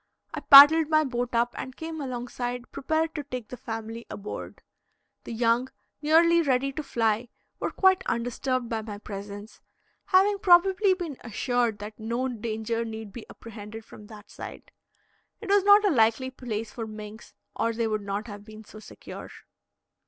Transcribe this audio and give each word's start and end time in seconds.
I 0.33 0.39
paddled 0.39 0.89
my 0.89 1.03
boat 1.03 1.35
up 1.35 1.53
and 1.55 1.75
came 1.75 2.01
alongside 2.01 2.71
prepared 2.71 3.13
to 3.13 3.23
take 3.23 3.49
the 3.49 3.55
family 3.55 4.07
aboard. 4.09 4.63
The 5.25 5.31
young, 5.31 5.69
nearly 6.01 6.41
ready 6.41 6.71
to 6.71 6.81
fly, 6.81 7.29
were 7.59 7.69
quite 7.69 8.01
undisturbed 8.07 8.67
by 8.67 8.81
my 8.81 8.97
presence, 8.97 9.61
having 10.05 10.39
probably 10.39 10.95
been 10.95 11.17
assured 11.23 11.77
that 11.77 11.99
no 11.99 12.27
danger 12.27 12.83
need 12.83 13.13
be 13.13 13.27
apprehended 13.29 13.85
from 13.85 14.07
that 14.07 14.31
side. 14.31 14.71
It 15.39 15.49
was 15.49 15.63
not 15.63 15.85
a 15.85 15.91
likely 15.91 16.31
place 16.31 16.71
for 16.71 16.87
minks, 16.87 17.35
or 17.55 17.71
they 17.71 17.85
would 17.85 18.01
not 18.01 18.25
have 18.25 18.43
been 18.43 18.63
so 18.63 18.79
secure. 18.79 19.29